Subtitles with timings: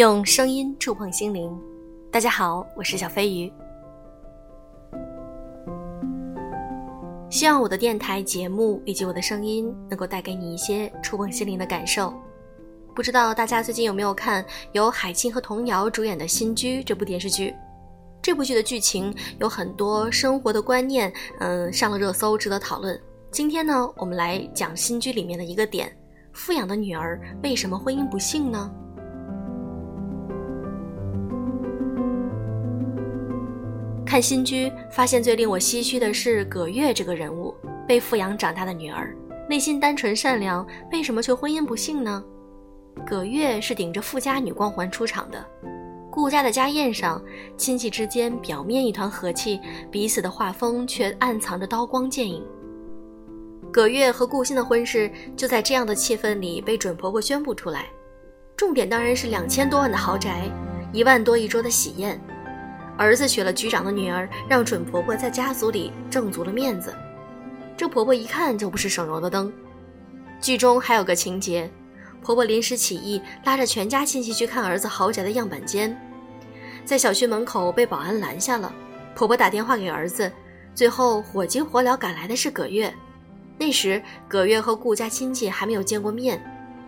[0.00, 1.54] 用声音触碰心灵。
[2.10, 3.52] 大家好，我是小飞鱼。
[7.28, 12.14] 希望我的电台节目以及我的声音能够带给你一些触碰心灵的感受。
[12.94, 14.42] 不知道大家最近有没有看
[14.72, 17.54] 由海清和童瑶主演的《新居》这部电视剧？
[18.22, 22.98] 这部剧的剧情有很多生活的观念，嗯，上了热搜，值得讨论。
[23.30, 25.94] 今天呢，我们来讲《新居》里面的一个点：
[26.32, 28.72] 富养的女儿为什么婚姻不幸呢？
[34.10, 37.54] 看新居，发现最令我唏嘘的是葛月这个人物，
[37.86, 39.14] 被富养长大的女儿，
[39.48, 42.20] 内心单纯善良，为什么却婚姻不幸呢？
[43.06, 45.46] 葛月是顶着富家女光环出场的，
[46.10, 47.22] 顾家的家宴上，
[47.56, 49.60] 亲戚之间表面一团和气，
[49.92, 52.44] 彼此的画风却暗藏着刀光剑影。
[53.72, 57.86] 葛月和顾欣的婚事就在这样的气氛里被准婆婆宣布出来，
[58.56, 60.50] 重点当然是两千多万的豪宅，
[60.92, 62.20] 一万多一桌的喜宴。
[63.00, 66.94] 儿子娶了局长的女儿，让准婆婆在家族里挣足了面子。
[67.74, 69.50] 这婆婆一看就不是省油的灯。
[70.38, 71.70] 剧中还有个情节，
[72.20, 75.98] 婆婆临时起意，拉着全家亲戚去看儿子豪宅的样板间，
[76.84, 78.70] 在小区门口被保安拦下了。
[79.14, 80.30] 婆婆打电话给儿子，
[80.74, 82.92] 最后火急火燎赶来的是葛月。
[83.56, 86.38] 那时葛月和顾家亲戚还没有见过面，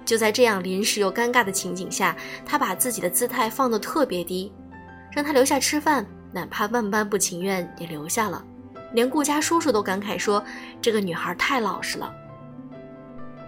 [0.05, 4.53] 就在这样临时又尴尬的情景下，她把自己的姿态放得特别低。
[5.15, 8.45] 让他留下吃饭，哪怕万般不情愿也留下了。
[8.93, 10.43] 连顾家叔叔都感慨说
[10.81, 12.13] ：“这个女孩太老实了。”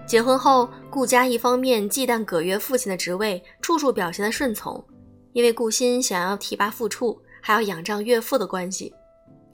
[0.06, 4.84] 结婚后，顾家一方面忌惮葛月父亲的职位，处处表现的顺从，
[5.32, 8.92] 因为顾欣想要提拔副处，还要仰仗岳父的关系；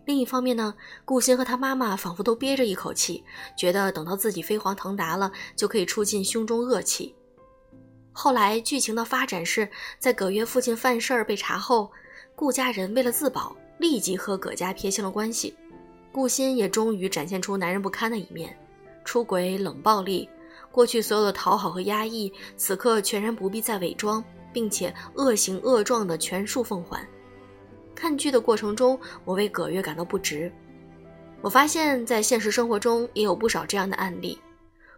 [0.06, 3.22] 另一方面呢，顾欣和他妈妈仿佛都憋着一口气，
[3.56, 7.14] 觉得等到自己飞黄腾达了，就可以出尽胸中恶气。
[8.12, 11.90] 后来剧情的发展是在葛月父亲犯事儿被查后，
[12.34, 15.54] 顾家人为了自保，立即和葛家撇清了关系。
[16.12, 18.58] 顾欣也终于展现出男人不堪的一面，
[19.04, 20.28] 出轨、冷暴力，
[20.72, 24.22] 过去所有的讨好和压抑，此刻全然不必再伪装，
[24.52, 27.06] 并且恶行恶状的全数奉还。
[27.94, 30.52] 看剧的过程中，我为葛月感到不值。
[31.40, 34.38] 我发现，在现实生活中也有不少这样的案例，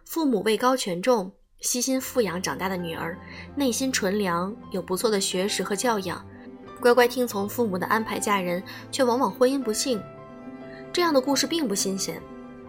[0.03, 1.31] 父母位高权重。
[1.63, 3.17] 悉心富养长大的女儿，
[3.55, 6.23] 内心纯良，有不错的学识和教养，
[6.81, 9.99] 乖乖听从父母的安排嫁人，却往往婚姻不幸。
[10.91, 12.21] 这样的故事并不新鲜，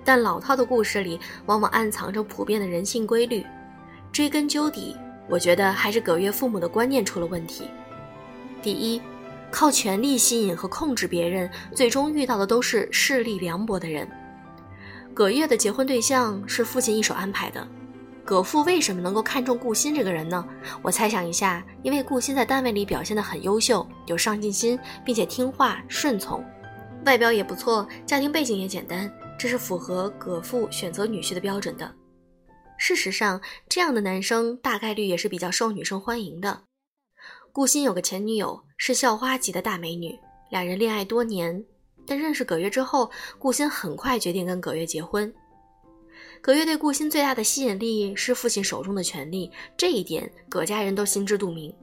[0.05, 3.45] 但老套的故事里往往暗藏着普遍的人性规律。
[4.13, 4.97] 追根究底，
[5.29, 7.65] 我觉得还是葛月父母的观念出了问题。
[8.63, 9.03] 第一，
[9.51, 14.09] 靠权力吸引和控制别人，最终遇到的都是势力凉薄的人。
[15.13, 17.67] 葛月的结婚对象是父亲一手安排的。
[18.25, 20.45] 葛父为什么能够看中顾欣这个人呢？
[20.83, 26.43] 我猜想一下，因为顾欣在单位里表现得很优秀，有上进心，并且听话顺从，
[27.05, 31.95] 外表也不错，家庭背景也简单，这是符合葛父选择女婿的标准的。
[32.79, 36.63] 事实上，这样的男生大概率也是比较受女生欢迎的。
[37.53, 40.19] 顾欣有个前女友，是校花级的大美女，
[40.51, 41.63] 两人恋爱多年，
[42.07, 45.33] 但认识葛月之后，顾欣很快决定跟葛月结婚。
[46.45, 51.75] 葛月对顾欣最大的吸引力是父亲手中的权力，这一点葛家人都心知肚明。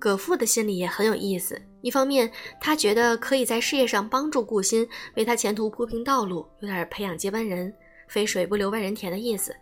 [0.00, 2.28] 葛父的心里也很有意思，一方面
[2.60, 4.84] 他觉得可以在事业上帮助顾欣，
[5.14, 7.72] 为他前途铺平道路，有点培养接班人，
[8.08, 9.52] 肥水不流外人田的意思；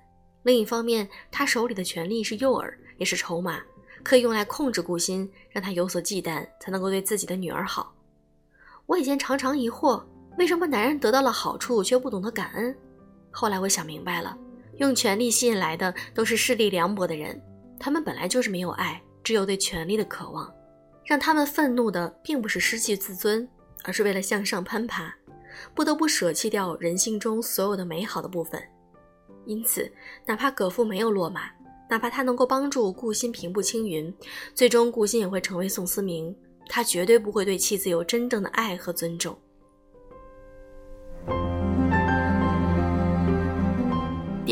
[0.45, 3.61] 另一方面，他手里的权力是诱饵，也是筹码，
[4.03, 7.95] 可以用来控制顾欣，让他有所忌惮，才能够对自己的女儿好。
[8.87, 10.03] 我以前常常疑惑，
[10.39, 12.75] 为什么男人得到了好处却不懂得感恩？
[13.33, 14.37] 后来我想明白了，
[14.77, 17.43] 用权力吸引来的都是势力凉薄的人，
[17.81, 20.53] 他们本来就是没有爱，只有对权力的渴望，
[21.05, 23.49] 让他们愤怒的并不是失去自尊，
[23.83, 25.13] 而是为了向上攀爬，
[25.75, 28.63] 不得不舍弃掉人性中所有的美好的部分。
[29.47, 29.91] 因此，
[30.27, 31.51] 哪怕葛父没有落马，
[31.91, 34.15] 哪怕他能够帮助顾欣平步青云，
[34.55, 36.35] 最终顾欣也会成为宋思明，
[36.69, 39.37] 他绝对不会对妻子有真正的爱和尊重。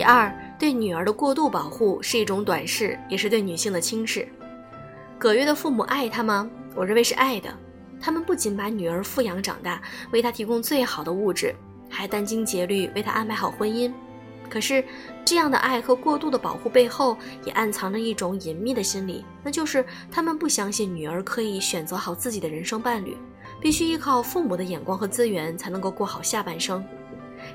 [0.01, 4.27] 第二，对女儿的过度保护是一种短视，也是对女性的轻视。
[5.19, 6.49] 葛月的父母爱她吗？
[6.75, 7.55] 我认为是爱的。
[8.01, 11.55] 他们不仅把女儿富养长大，为她提供最好的物质，
[11.91, 13.93] 还殚精竭虑为她安排好婚姻。
[14.49, 14.83] 可是，
[15.23, 17.15] 这样的爱和过度的保护背后，
[17.45, 23.19] 也暗藏着一种隐秘的心理，那就是他们不相信女儿可以选择好自己的人生伴侣，
[23.61, 26.83] 必须依靠父母的眼光和资源才能够过好下半生。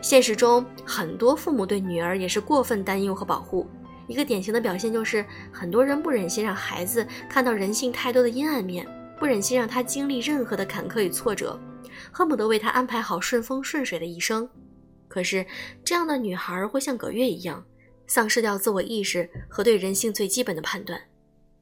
[0.06, 3.66] 现实中，很多父母对女儿也是过分担忧和保护，
[4.08, 8.86] 一个典型的表现就是，很多人不忍心让孩子看到人性太多的阴暗面，
[9.18, 11.60] 不忍心让他经历任何的坎坷与挫折，
[12.12, 14.48] 恨不得为他安排好顺风顺水的一生。
[15.08, 15.44] 可是，
[15.84, 17.66] 这样的女孩会像葛月一样，
[18.06, 21.02] 丧失掉自我意识和对人性最基本的判断。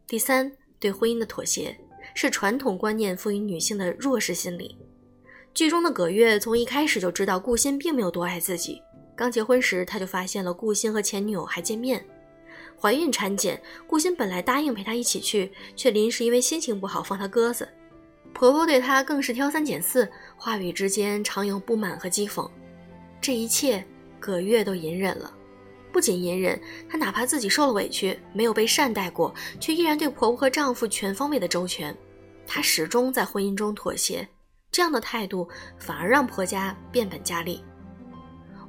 [0.05, 0.51] 第三，
[0.81, 1.73] 对婚姻的妥协
[2.13, 4.77] 是传统观念赋予女性的弱势心理。
[5.53, 8.81] 剧中的葛月从一开始就知道顾欣并没有多爱自己，
[9.15, 12.03] 刚结婚时他就发现了顾欣和前女友还见面。
[12.79, 17.69] 怀孕产检，顾欣本来答应陪她一起去，却临时因为心情不好放她鸽子。
[18.33, 22.49] 婆婆对她更是挑三拣四，话语之间常有不满和讥讽。
[23.21, 23.85] 这一切，
[24.19, 25.31] 葛月都隐忍了。
[25.91, 26.59] 不仅隐忍，
[26.89, 31.95] 她哪怕自己受了委屈，没有被善待过，却依然对婆婆和丈夫全方位的周全。
[32.47, 34.27] 她始终在婚姻中妥协。
[34.73, 35.47] 这样的态度
[35.77, 37.63] 反而让婆家变本加厉。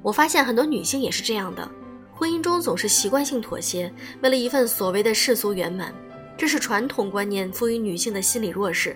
[0.03, 1.67] 我发现很多女性也是这样的，
[2.13, 3.91] 婚姻中总是习惯性妥协，
[4.21, 5.91] 为了一份所谓的世俗圆满，
[6.37, 8.95] 这是传统观念赋予女性的心理弱势。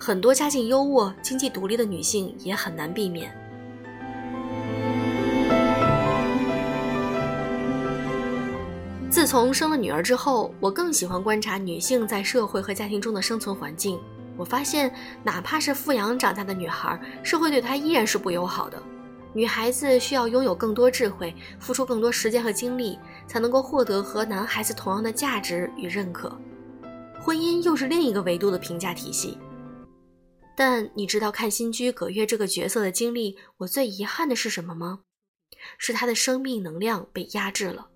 [0.00, 3.32] 很多家境优渥、经济独立的女性也很难避免。
[9.08, 13.96] 自从生了女儿之后，我更喜欢观察女性在社会和家庭中的生存环境。
[14.42, 14.92] 我发现，
[15.22, 18.82] 哪怕是富养长大的女孩，社会对她依然是不友好的。
[19.32, 22.98] 女孩子需要拥有更多智慧，付出更多时间和精力，
[23.28, 26.36] 才能够获得和男孩子同样的价值与认可。
[27.20, 29.38] 婚姻又是另一个维度的评价体系。
[30.56, 35.02] 但你知道看新居葛月这个角色的经历，我最遗憾的是什么吗？
[35.78, 37.86] 是她的生命能量被压制了。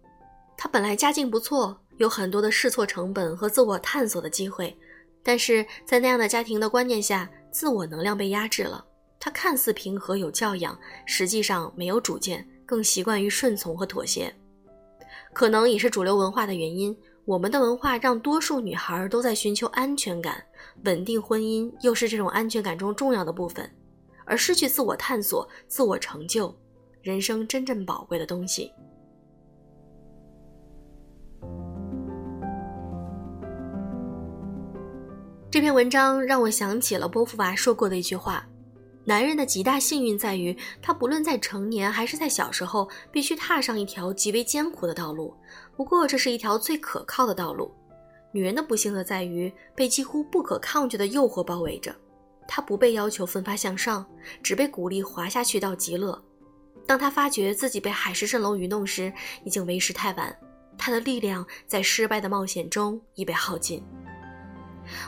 [0.56, 4.78] 她本来家境不错，有很多的试错成本和自我探索的机会。
[5.26, 8.86] 但是在那样的家庭的观念下，自我能量被压制了。
[9.18, 14.32] 他看似平和有教养，实际上没有主见，更习惯于顺从和妥协。
[15.32, 20.40] 可能也是主流文化的原因，我们的文化让多数女孩都在寻求安全感，
[20.84, 23.68] 稳定婚姻又是这种安全感中重要的部分。
[24.24, 26.54] 而失去自我探索、自我成就，
[27.02, 28.70] 人生真正宝贵的东西。
[35.56, 38.46] 这篇文章让我想起了波伏娃说过的一句话
[39.06, 45.34] ：“男人的极大幸运在于，他不论在成年还是在小时候，必须踏上一条极为艰苦的道路。
[45.74, 47.74] 不过，这是一条最可靠的道路。
[48.32, 51.96] 女人的不幸则在于，被几乎不可抗拒的诱惑包围着，
[52.46, 54.04] 她不被要求奋发向上，
[54.42, 56.22] 只被鼓励滑下去到极乐。
[56.86, 59.10] 当她发觉自己被海市蜃楼愚弄时，
[59.42, 60.36] 已经为时太晚，
[60.76, 63.82] 她的力量在失败的冒险中已被耗尽。”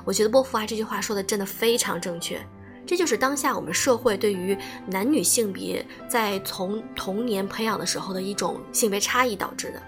[0.05, 2.41] 我觉得波伏娃这句话说的真的非常正确，
[2.87, 4.57] 这就是当下我们社会对于
[4.87, 9.83] 男女性别在从童年培养的时候的一种性别差异导致的。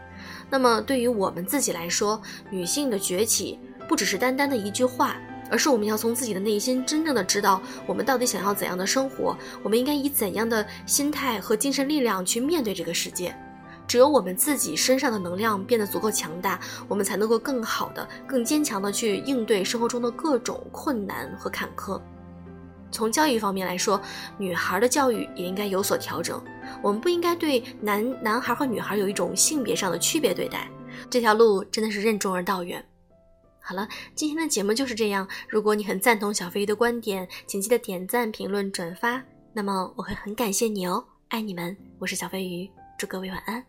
[0.51, 2.21] 那么对于我们自己来说，
[2.51, 3.59] 女性的崛起
[3.89, 5.17] 不只是单单的一句话，
[5.51, 13.35] 而是我们要从自己的内心真正的知道我们到底想要怎样的生活，我们应该以怎样的心态和精神力量去面对这个世界。
[13.91, 22.01] 只有我们自己身上的能量变得足够强大，我们才能够更好的、更坚强的去应对生活中的各种困难和坎坷。
[22.93, 24.01] 从教育方面来说，
[24.39, 26.41] 女孩的教育也应该有所调整。
[26.81, 30.71] 我们不应该对男男孩和女孩有一种性别上的区别对待。
[31.11, 32.81] 这条路真的是任重而道远。
[33.61, 35.27] 好了，今天的节目就是这样。
[35.49, 39.21] 如果你很赞同小飞鱼的观点，请记得点赞、评论、转发，
[39.53, 41.05] 那么我会很感谢你哦。
[41.27, 43.61] 爱你们，我是小飞鱼，祝各位晚安。